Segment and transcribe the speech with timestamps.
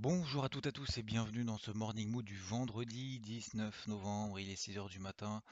[0.00, 3.88] Bonjour à toutes et à tous et bienvenue dans ce Morning Mood du vendredi 19
[3.88, 5.42] novembre, il est 6h du matin.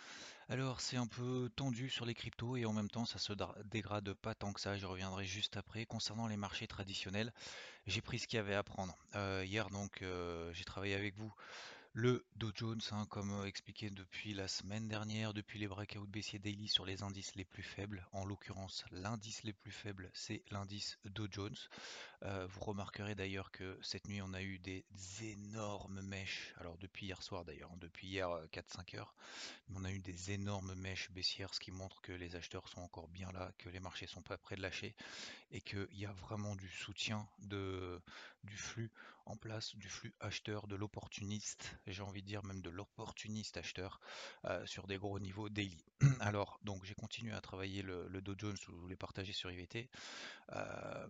[0.48, 3.32] Alors c'est un peu tendu sur les cryptos et en même temps ça se
[3.64, 5.84] dégrade pas tant que ça, je reviendrai juste après.
[5.84, 7.32] Concernant les marchés traditionnels,
[7.88, 8.96] j'ai pris ce qu'il y avait à prendre.
[9.16, 11.34] Euh, hier donc euh, j'ai travaillé avec vous
[11.98, 16.38] le Dow Jones, hein, comme euh, expliqué depuis la semaine dernière, depuis les breakouts baissiers
[16.38, 20.98] daily sur les indices les plus faibles, en l'occurrence l'indice les plus faible c'est l'indice
[21.06, 21.56] Dow Jones.
[22.22, 24.84] Euh, vous remarquerez d'ailleurs que cette nuit on a eu des
[25.22, 29.14] énormes mèches, alors depuis hier soir d'ailleurs, hein, depuis hier 4-5 heures,
[29.70, 32.82] mais on a eu des énormes mèches baissières, ce qui montre que les acheteurs sont
[32.82, 34.94] encore bien là, que les marchés sont pas prêts de lâcher
[35.50, 38.02] et qu'il y a vraiment du soutien de,
[38.44, 38.90] du flux
[39.26, 44.00] en place, du flux acheteur, de l'opportuniste, j'ai envie de dire même de l'opportuniste acheteur
[44.44, 45.84] euh, sur des gros niveaux daily.
[46.20, 49.88] Alors, donc j'ai continué à travailler le, Dow Jones, je voulais partager sur IVT,
[50.52, 51.06] euh,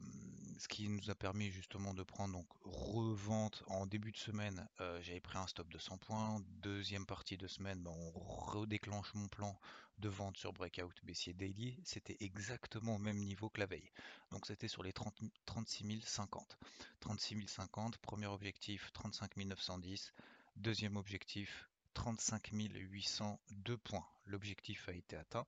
[0.59, 4.67] ce qui nous a permis justement de prendre donc revente en début de semaine.
[4.81, 6.42] euh, J'avais pris un stop de 100 points.
[6.62, 8.11] Deuxième partie de semaine, ben, on
[8.50, 9.59] redéclenche mon plan
[9.98, 11.80] de vente sur Breakout baissier daily.
[11.84, 13.91] C'était exactement au même niveau que la veille.
[14.30, 15.14] Donc c'était sur les 30,
[15.47, 16.58] 36 050.
[17.00, 20.12] 36 050, premier objectif 35 910.
[20.56, 24.06] Deuxième objectif 35 802 points.
[24.27, 25.47] L'objectif a été atteint.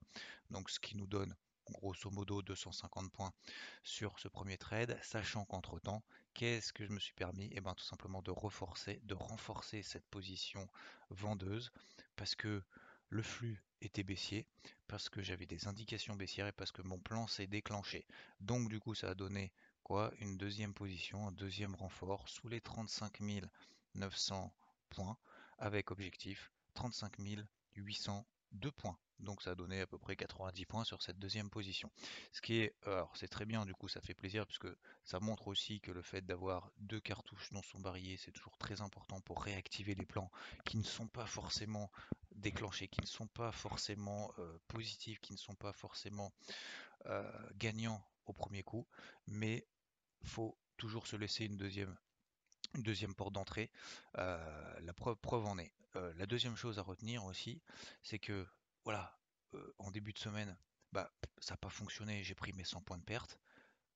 [0.49, 1.35] Donc ce qui nous donne
[1.71, 3.31] grosso modo 250 points
[3.83, 6.03] sur ce premier trade, sachant qu'entre temps,
[6.33, 7.49] qu'est-ce que je me suis permis?
[7.53, 10.67] Et bien tout simplement de renforcer cette position
[11.11, 11.71] vendeuse
[12.15, 12.63] parce que
[13.09, 14.47] le flux était baissier,
[14.87, 18.05] parce que j'avais des indications baissières et parce que mon plan s'est déclenché.
[18.39, 19.51] Donc du coup ça a donné
[19.83, 20.11] quoi?
[20.19, 23.19] Une deuxième position, un deuxième renfort sous les 35
[23.95, 24.53] 900
[24.89, 25.17] points
[25.57, 27.17] avec objectif 35
[28.51, 28.97] 802 points.
[29.19, 31.91] Donc ça a donné à peu près 90 points sur cette deuxième position.
[32.31, 34.67] Ce qui est, alors c'est très bien du coup, ça fait plaisir puisque
[35.03, 38.81] ça montre aussi que le fait d'avoir deux cartouches non sont barillet, c'est toujours très
[38.81, 40.31] important pour réactiver les plans
[40.65, 41.91] qui ne sont pas forcément
[42.31, 46.31] déclenchés, qui ne sont pas forcément euh, positifs, qui ne sont pas forcément
[47.07, 48.87] euh, gagnants au premier coup,
[49.27, 49.67] mais
[50.23, 51.95] faut toujours se laisser une deuxième
[52.75, 53.71] deuxième porte d'entrée.
[54.17, 55.73] Euh, la preuve, en est.
[55.95, 57.61] Euh, la deuxième chose à retenir aussi,
[58.03, 58.45] c'est que
[58.85, 59.17] voilà,
[59.55, 60.55] euh, en début de semaine,
[60.91, 63.39] bah, ça n'a pas fonctionné, j'ai pris mes 100 points de perte,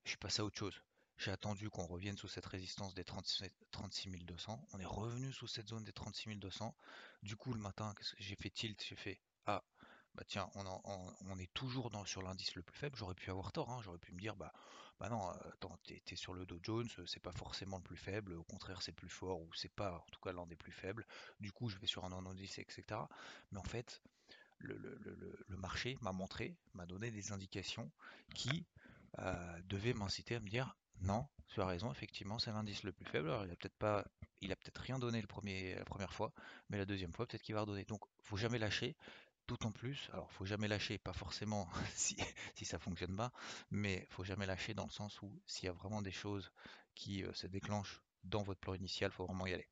[0.03, 0.81] je suis passé à autre chose.
[1.17, 4.67] J'ai attendu qu'on revienne sous cette résistance des 37 36 200.
[4.73, 6.75] On est revenu sous cette zone des 36 200.
[7.21, 8.83] Du coup, le matin, qu'est-ce que j'ai fait tilt?
[8.87, 9.63] J'ai fait Ah,
[10.15, 12.95] bah tiens, on, en- on- on est toujours dans, sur l'indice le plus faible.
[12.97, 13.69] J'aurais pu avoir tort.
[13.69, 13.81] hein.
[13.83, 14.51] J'aurais pu me dire Bah,
[14.99, 18.33] bah non, attends, t'es, sur le Dow Jones, c'est pas forcément le plus faible.
[18.33, 21.05] Au contraire, c'est plus fort ou c'est pas, en tout cas, l'un des plus faibles.
[21.39, 22.83] Du coup, je vais sur un indice, etc.
[23.51, 24.01] Mais en fait,
[24.59, 27.91] le, marché m'a montré, m'a donné des indications
[28.33, 28.65] qui
[29.65, 33.29] devaient m'inciter à me dire non, tu as raison, effectivement, c'est l'indice le plus faible.
[33.29, 34.05] Alors, il a peut-être pas,
[34.41, 36.31] il a peut-être rien donné la première fois,
[36.69, 37.83] mais la deuxième fois, peut-être qu'il va redonner.
[37.85, 38.95] Donc, faut jamais lâcher.
[39.47, 42.17] D'autant plus, alors faut jamais lâcher, pas forcément si,
[42.55, 43.31] si ça fonctionne pas,
[43.71, 46.51] mais faut jamais lâcher dans le sens où s'il y a vraiment des choses
[46.95, 49.67] qui euh, se déclenchent dans votre plan initial, faut vraiment y aller.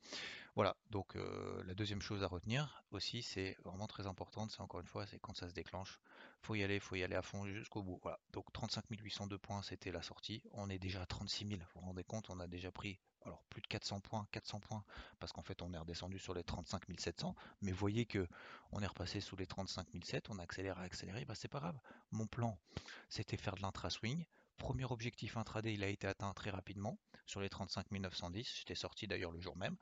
[0.56, 4.82] Voilà, donc euh, la deuxième chose à retenir aussi, c'est vraiment très importante, c'est encore
[4.82, 6.02] une fois, c'est quand ça se déclenche,
[6.42, 8.00] faut y aller, faut y aller à fond jusqu'au bout.
[8.02, 10.44] Voilà, donc 35 802 points, c'était la sortie.
[10.52, 13.44] On est déjà à 36 000, vous vous rendez compte, on a déjà pris alors
[13.50, 14.84] plus de 400 points, 400 points,
[15.20, 18.28] parce qu'en fait on est redescendu sur les 35 700, mais voyez que
[18.72, 21.80] on est repassé sous les 35 700, on a accéléré, accéléré, bah c'est pas grave.
[22.12, 22.60] Mon plan,
[23.08, 24.26] c'était faire de l'intra-swing.
[24.58, 27.00] Premier objectif intraday, il a été atteint très rapidement
[27.32, 28.58] sur les 35 910.
[28.60, 29.78] J'étais sorti d'ailleurs le jour même.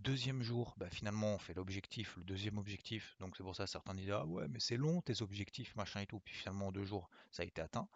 [0.00, 3.16] Deuxième jour, bah, finalement, on fait l'objectif, le deuxième objectif.
[3.20, 6.00] Donc c'est pour ça que certains disent Ah ouais, mais c'est long tes objectifs, machin
[6.00, 6.20] et tout.
[6.20, 7.88] Puis finalement, en deux jours, ça a été atteint.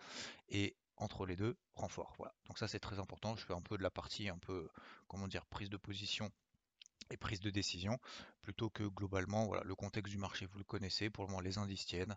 [0.48, 2.14] Et entre les deux, renfort.
[2.18, 2.34] Voilà.
[2.46, 3.36] Donc ça, c'est très important.
[3.36, 4.68] Je fais un peu de la partie, un peu,
[5.08, 6.30] comment dire, prise de position
[7.10, 7.98] et prise de décision,
[8.42, 11.58] plutôt que globalement, voilà, le contexte du marché, vous le connaissez, pour le moment les
[11.58, 12.16] indices tiennent,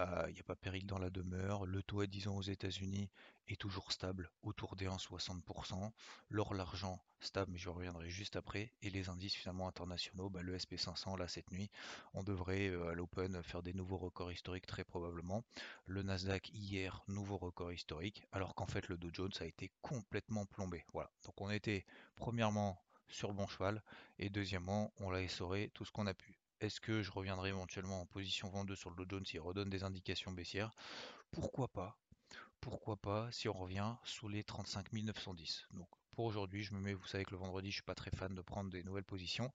[0.00, 2.42] euh, il n'y a pas péril dans la demeure, le taux à 10 ans aux
[2.42, 3.10] États-Unis
[3.48, 5.92] est toujours stable, autour des 1,60%,
[6.30, 10.56] l'or, l'argent, stable, mais je reviendrai juste après, et les indices finalement internationaux, bah, le
[10.56, 11.70] SP500, là, cette nuit,
[12.14, 15.44] on devrait euh, à l'open faire des nouveaux records historiques très probablement,
[15.86, 20.46] le Nasdaq hier, nouveau record historique, alors qu'en fait le Dow Jones a été complètement
[20.46, 21.84] plombé, voilà, donc on était
[22.16, 23.82] premièrement sur bon cheval.
[24.18, 26.38] Et deuxièmement, on l'a essoré tout ce qu'on a pu.
[26.60, 29.84] Est-ce que je reviendrai éventuellement en position vendeuse sur le Dow Jones s'il redonne des
[29.84, 30.72] indications baissières?
[31.30, 31.98] Pourquoi pas?
[32.60, 36.94] Pourquoi pas si on revient sous les 35 910 Donc pour aujourd'hui, je me mets,
[36.94, 39.52] vous savez que le vendredi, je suis pas très fan de prendre des nouvelles positions.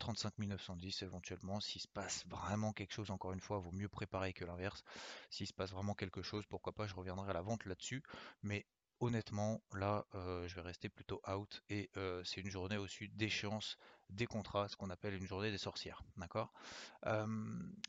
[0.00, 4.32] 35 910 éventuellement, s'il se passe vraiment quelque chose, encore une fois, vaut mieux préparer
[4.32, 4.82] que l'inverse.
[5.30, 8.02] S'il se passe vraiment quelque chose, pourquoi pas, je reviendrai à la vente là-dessus.
[8.42, 8.66] Mais
[9.02, 13.76] honnêtement, là, euh, je vais rester plutôt out et euh, c'est une journée au-dessus d'échéance
[14.08, 16.02] des contrats, ce qu'on appelle une journée des sorcières.
[16.16, 16.52] D'accord?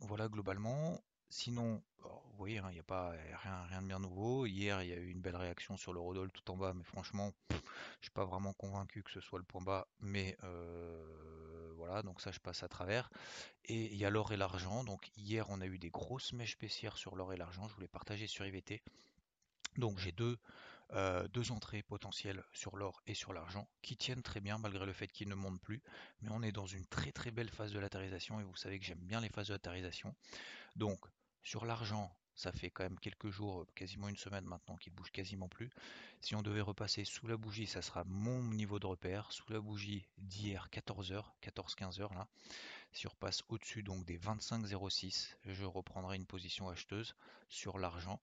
[0.01, 0.99] Voilà globalement.
[1.29, 3.13] Sinon, vous voyez, hein, il n'y a pas
[3.69, 4.45] rien, de bien nouveau.
[4.45, 6.83] Hier, il y a eu une belle réaction sur le Rodol tout en bas, mais
[6.83, 7.55] franchement, je
[8.01, 9.87] suis pas vraiment convaincu que ce soit le point bas.
[9.99, 13.09] Mais euh, voilà, donc ça, je passe à travers.
[13.65, 14.83] Et il y a l'or et l'argent.
[14.83, 17.67] Donc hier, on a eu des grosses mèches baissières sur l'or et l'argent.
[17.67, 18.81] Je voulais partager sur IVT.
[19.77, 20.37] Donc j'ai deux
[20.95, 24.93] euh, deux entrées potentielles sur l'or et sur l'argent qui tiennent très bien malgré le
[24.93, 25.81] fait qu'ils ne montent plus.
[26.21, 28.85] Mais on est dans une très très belle phase de latérisation et vous savez que
[28.85, 30.13] j'aime bien les phases de latérisation.
[30.75, 30.99] Donc
[31.41, 35.49] sur l'argent, ça fait quand même quelques jours, quasiment une semaine maintenant qu'il bouge quasiment
[35.49, 35.69] plus.
[36.21, 39.31] Si on devait repasser sous la bougie, ça sera mon niveau de repère.
[39.31, 42.27] Sous la bougie d'hier, 14h, 14-15h là.
[42.91, 47.15] Si on repasse au-dessus donc des 25,06, je reprendrai une position acheteuse
[47.49, 48.19] sur l'argent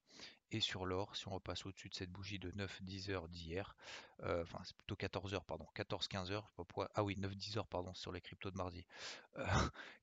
[0.52, 3.76] et sur l'or, si on repasse au-dessus de cette bougie de 9-10 heures d'hier,
[4.22, 6.50] euh, enfin c'est plutôt 14 heures, pardon, 14-15 heures,
[6.94, 8.86] ah oui, 9-10 heures, pardon, sur les cryptos de mardi,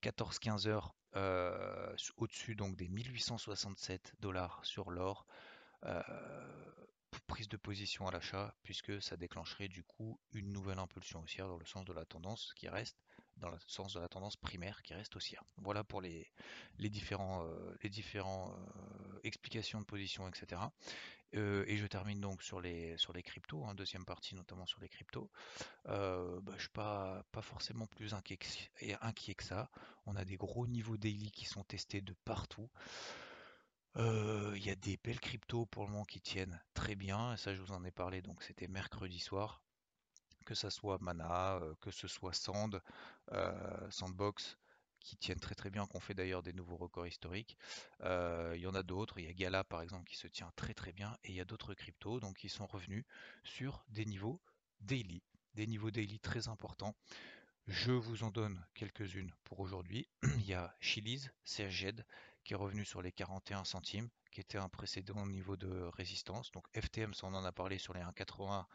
[0.01, 5.25] 14-15 euh, heures euh, au-dessus donc des 1867 dollars sur l'or,
[7.27, 11.57] prise de position à l'achat, puisque ça déclencherait du coup une nouvelle impulsion haussière dans
[11.57, 12.97] le sens de la tendance qui reste
[13.37, 15.43] dans le sens de la tendance primaire qui reste haussière.
[15.57, 16.31] Voilà pour les,
[16.79, 17.45] les différents,
[17.83, 18.55] les différents
[19.23, 20.61] explications de position, etc.
[21.35, 24.79] Euh, et je termine donc sur les, sur les cryptos, hein, deuxième partie notamment sur
[24.79, 25.29] les cryptos.
[25.87, 29.69] Euh, bah, je ne suis pas, pas forcément plus inquiet que, ça.
[30.05, 32.69] On a des gros niveaux daily qui sont testés de partout.
[33.97, 37.37] Euh, il y a des belles cryptos pour le moment qui tiennent très bien, et
[37.37, 39.61] ça je vous en ai parlé, donc c'était mercredi soir.
[40.47, 42.81] Que ça soit Mana, que ce soit Sand,
[43.89, 44.57] Sandbox,
[45.07, 47.57] qui tiennent très très bien, qu'on fait d'ailleurs des nouveaux records historiques.
[48.01, 50.51] Euh, il y en a d'autres, il y a Gala par exemple qui se tient
[50.55, 53.05] très très bien, et il y a d'autres cryptos donc qui sont revenus
[53.43, 54.41] sur des niveaux
[54.81, 55.23] daily,
[55.53, 56.95] des niveaux daily très importants.
[57.67, 60.07] Je vous en donne quelques-unes pour aujourd'hui.
[60.23, 62.03] il y a Chili's CHZ
[62.43, 66.51] qui est revenu sur les 41 centimes, qui était un précédent niveau de résistance.
[66.51, 68.65] Donc FTM, ça on en a parlé sur les 1,90,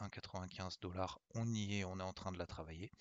[0.00, 1.20] 1,95 dollars.
[1.34, 2.92] On y est, on est en train de la travailler.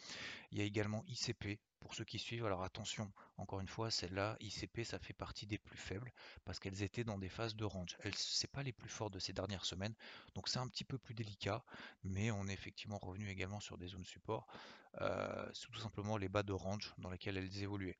[0.51, 4.38] Il y a également ICP pour ceux qui suivent, alors attention, encore une fois, celle-là,
[4.39, 6.13] ICP, ça fait partie des plus faibles
[6.45, 7.97] parce qu'elles étaient dans des phases de range.
[8.00, 9.94] Elles, c'est pas les plus fortes de ces dernières semaines,
[10.33, 11.62] donc c'est un petit peu plus délicat,
[12.03, 14.47] mais on est effectivement revenu également sur des zones support.
[15.01, 17.97] Euh, c'est tout simplement les bas de range dans lesquels elles évoluaient.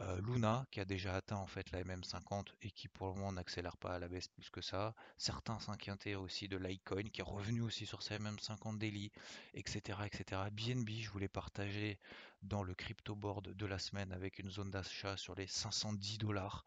[0.00, 3.76] Euh, Luna qui a déjà atteint en fait la MM50 et qui pour moment n'accélère
[3.76, 4.94] pas à la baisse plus que ça.
[5.16, 9.10] Certains s'inquiétaient aussi de Litecoin qui est revenu aussi sur sa MM50 daily,
[9.54, 10.42] etc., etc.
[10.52, 11.98] BNB, je voulais partager
[12.42, 16.64] dans le crypto board de la semaine avec une zone d'achat sur les 510 dollars.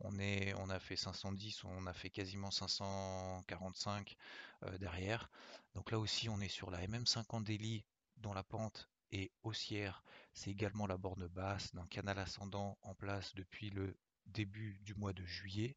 [0.00, 4.16] On, est, on a fait 510, on a fait quasiment 545
[4.62, 5.30] euh, derrière.
[5.74, 7.84] Donc là aussi, on est sur la MM50 daily
[8.16, 10.02] dont la pente est haussière
[10.38, 13.96] c'est également la borne basse d'un canal ascendant en place depuis le
[14.28, 15.76] début du mois de juillet.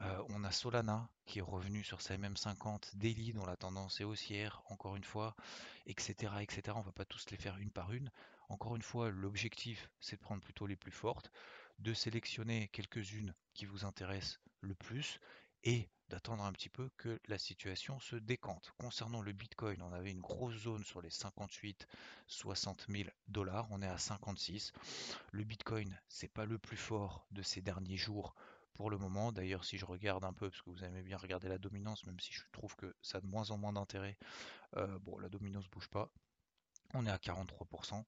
[0.00, 4.04] Euh, on a Solana qui est revenu sur sa MM50 daily dont la tendance est
[4.04, 5.36] haussière, encore une fois,
[5.86, 6.32] etc.
[6.40, 6.76] etc.
[6.76, 8.10] On va pas tous les faire une par une.
[8.48, 11.30] Encore une fois, l'objectif c'est de prendre plutôt les plus fortes,
[11.78, 15.20] de sélectionner quelques-unes qui vous intéressent le plus
[15.64, 18.72] et d'attendre un petit peu que la situation se décante.
[18.78, 21.86] Concernant le Bitcoin, on avait une grosse zone sur les 58
[22.26, 24.72] 60 000 dollars, on est à 56.
[25.30, 28.34] Le Bitcoin, c'est pas le plus fort de ces derniers jours
[28.74, 29.32] pour le moment.
[29.32, 32.20] D'ailleurs, si je regarde un peu, parce que vous aimez bien regarder la dominance, même
[32.20, 34.18] si je trouve que ça a de moins en moins d'intérêt,
[34.76, 36.10] euh, bon, la dominance bouge pas.
[36.94, 38.04] On est à 43%.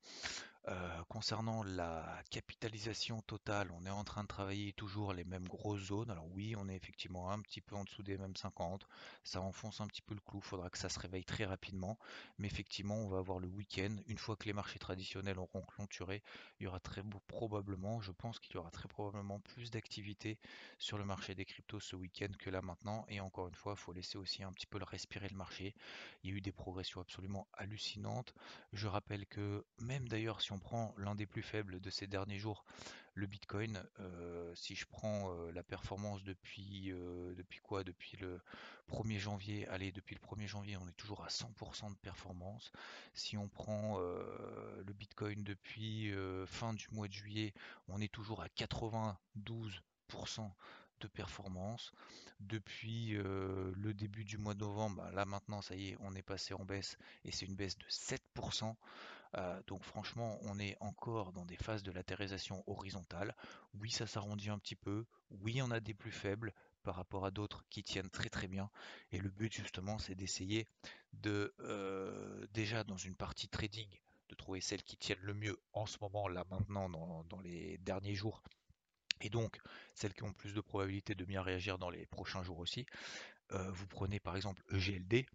[1.08, 6.10] Concernant la capitalisation totale, on est en train de travailler toujours les mêmes grosses zones.
[6.10, 8.88] Alors oui, on est effectivement un petit peu en dessous des mêmes 50.
[9.24, 10.40] Ça enfonce un petit peu le clou.
[10.42, 11.98] Il faudra que ça se réveille très rapidement.
[12.38, 13.94] Mais effectivement, on va avoir le week-end.
[14.06, 16.22] Une fois que les marchés traditionnels auront clôturé,
[16.58, 20.38] il y aura très probablement, je pense qu'il y aura très probablement plus d'activité
[20.78, 23.04] sur le marché des cryptos ce week-end que là maintenant.
[23.08, 25.74] Et encore une fois, il faut laisser aussi un petit peu le respirer le marché.
[26.22, 28.34] Il y a eu des progressions absolument hallucinantes.
[28.72, 32.38] Je rappelle que même d'ailleurs si on prend l'un des plus faibles de ces derniers
[32.38, 32.64] jours,
[33.14, 37.82] le Bitcoin, euh, si je prends euh, la performance depuis, euh, depuis quoi?
[37.82, 38.40] Depuis le
[38.88, 42.70] 1er janvier, allez, depuis le 1er janvier, on est toujours à 100% de performance.
[43.14, 46.12] Si on prend le Bitcoin depuis
[46.46, 47.54] fin du mois de juillet,
[47.88, 49.14] on est toujours à 92%
[51.00, 51.92] de performance.
[52.40, 56.22] Depuis le début du mois de novembre, bah, là maintenant, ça y est, on est
[56.22, 58.74] passé en baisse et c'est une baisse de 7%.
[59.36, 63.34] Euh, donc franchement, on est encore dans des phases de latérisation horizontale.
[63.74, 65.06] Oui, ça s'arrondit un petit peu.
[65.30, 68.70] Oui, on a des plus faibles par rapport à d'autres qui tiennent très très bien.
[69.10, 70.68] Et le but justement, c'est d'essayer
[71.12, 71.54] de
[72.52, 73.88] déjà dans une partie trading,
[74.28, 78.14] de trouver celles qui tiennent le mieux en ce moment, là maintenant, dans, les derniers
[78.14, 78.42] jours.
[79.20, 79.58] Et donc,
[79.94, 82.86] celles qui ont plus de probabilité de bien réagir dans les prochains jours aussi.
[83.52, 85.26] Euh, vous prenez par exemple EGLD,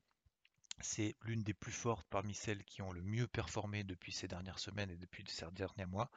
[0.82, 4.60] c'est l'une des plus fortes parmi celles qui ont le mieux performé depuis ces dernières
[4.60, 6.10] semaines et depuis ces derniers mois.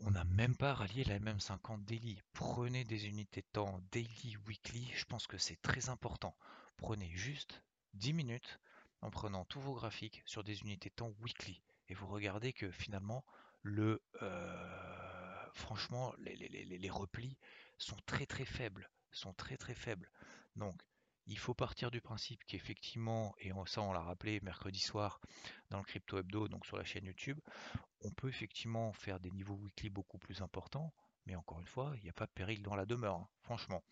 [0.00, 2.22] On n'a même pas rallié la MM50 daily.
[2.32, 6.36] Prenez des unités temps daily, weekly, je pense que c'est très important.
[6.76, 7.62] Prenez juste
[7.94, 8.60] 10 minutes
[9.00, 11.60] en prenant tous vos graphiques sur des unités temps weekly.
[11.88, 13.24] Et vous regardez que finalement,
[13.62, 14.57] le, euh,
[15.58, 17.36] franchement, les, replis
[17.76, 18.90] sont très très faibles.
[19.10, 20.10] Sont très très faibles.
[20.56, 20.80] Donc,
[21.26, 25.20] il faut partir du principe qu'effectivement, et ça on l'a rappelé mercredi soir
[25.70, 27.38] dans le Crypto Hebdo, donc sur la chaîne YouTube,
[28.00, 30.94] on peut effectivement faire des niveaux weekly beaucoup plus importants,
[31.26, 33.82] mais encore une fois, il n'y a pas de péril dans la demeure, hein, franchement,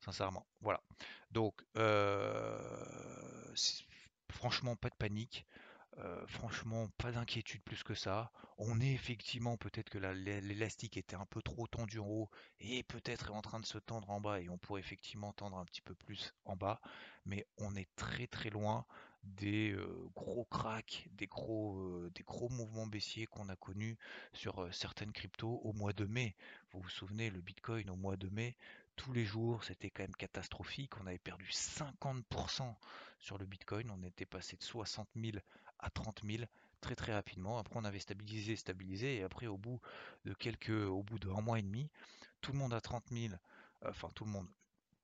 [0.00, 0.46] sincèrement.
[0.60, 0.82] Voilà.
[1.30, 3.54] Donc, euh,
[4.30, 5.46] franchement, pas de panique.
[5.98, 8.30] Euh, franchement, pas d'inquiétude plus que ça.
[8.58, 12.30] On est effectivement, peut-être que l'élastique était un peu trop tendu en haut
[12.60, 15.58] et peut-être est en train de se tendre en bas et on pourrait effectivement tendre
[15.58, 16.80] un petit peu plus en bas.
[17.26, 18.86] Mais on est très très loin
[19.24, 23.98] des euh, gros cracks, des gros, euh, des gros mouvements baissiers qu'on a connus
[24.32, 26.36] sur certaines cryptos au mois de mai.
[26.72, 28.56] Vous vous souvenez, le Bitcoin au mois de mai,
[28.96, 30.98] tous les jours, c'était quand même catastrophique.
[31.00, 32.74] On avait perdu 50%
[33.18, 33.90] sur le Bitcoin.
[33.90, 35.38] On était passé de 60 000
[35.80, 36.44] à 30 000
[36.80, 37.58] très très rapidement.
[37.58, 39.80] Après, on avait stabilisé, stabilisé, et après, au bout
[40.24, 41.90] de quelques, au bout de un mois et demi,
[42.40, 43.34] tout le monde à 30 000,
[43.86, 44.48] enfin tout le monde,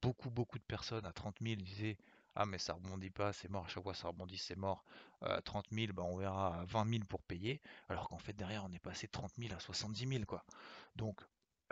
[0.03, 1.99] beaucoup beaucoup de personnes à 30 000 disaient
[2.37, 4.85] ah mais ça rebondit pas, c'est mort, à chaque fois ça rebondit, c'est mort.
[5.45, 8.79] 30 000, bah, on verra 20 000 pour payer, alors qu'en fait derrière on est
[8.79, 10.45] passé de 30 000 à 70 000 quoi.
[10.97, 11.21] Donc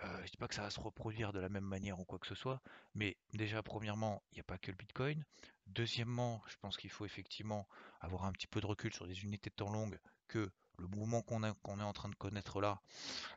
[0.03, 2.19] euh, je dis pas que ça va se reproduire de la même manière ou quoi
[2.19, 2.61] que ce soit,
[2.95, 5.25] mais déjà, premièrement, il n'y a pas que le Bitcoin.
[5.69, 7.67] Deuxièmement, je pense qu'il faut effectivement
[8.01, 9.99] avoir un petit peu de recul sur des unités de temps longues,
[10.29, 12.81] que le mouvement qu'on est en train de connaître là,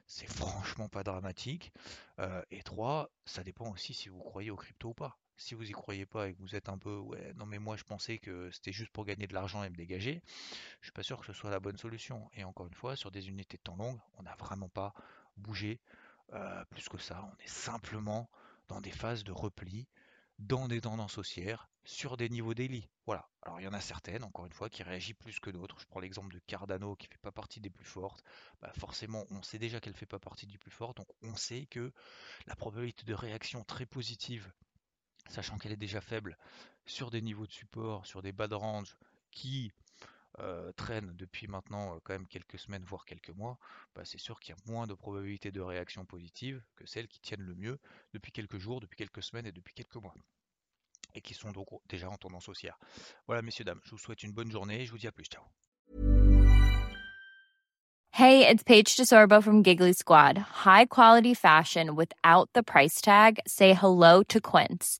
[0.08, 1.72] c'est franchement pas dramatique.
[2.20, 5.18] Euh, et trois, ça dépend aussi si vous croyez au crypto ou pas.
[5.40, 7.78] Si vous y croyez pas et que vous êtes un peu ouais non mais moi
[7.78, 10.24] je pensais que c'était juste pour gagner de l'argent et me dégager,
[10.82, 12.28] je suis pas sûr que ce soit la bonne solution.
[12.34, 14.96] Et encore une fois, sur des unités de temps longues, on n'a vraiment pas
[15.38, 15.80] bougé.
[16.34, 18.30] Euh, plus que ça, on est simplement
[18.68, 19.88] dans des phases de repli,
[20.40, 22.90] dans des tendances haussières, sur des niveaux daily.
[23.06, 23.30] Voilà.
[23.42, 25.80] Alors il y en a certaines, encore une fois, qui réagissent plus que d'autres.
[25.80, 28.22] Je prends l'exemple de Cardano qui ne fait pas partie des plus fortes.
[28.62, 31.36] Bah, forcément, on sait déjà qu'elle ne fait pas partie des plus fortes, donc on
[31.38, 31.94] sait que
[32.46, 34.52] la probabilité de réaction très positive,
[35.30, 36.38] sachant qu'elle est déjà faible,
[36.86, 38.98] sur des niveaux de support, sur des bas de range
[39.32, 39.72] qui
[40.40, 43.58] euh, traîne depuis maintenant euh, quand même quelques semaines, voire quelques mois,
[43.96, 47.20] bah, c'est sûr qu'il y a moins de probabilité de réaction positive que celles qui
[47.20, 47.80] tiennent le mieux
[48.14, 50.14] depuis quelques jours, depuis quelques semaines et depuis quelques mois.
[51.16, 52.78] Et qui sont donc déjà en tendance haussière.
[53.26, 55.26] Voilà, messieurs, dames, je vous souhaite une bonne journée et je vous dis à plus.
[55.26, 55.44] Ciao.
[58.12, 60.40] Hey, it's Paige DeSorbo from Giggly Squad.
[60.40, 63.40] High quality fashion without the price tag.
[63.46, 65.00] Say hello to Quince.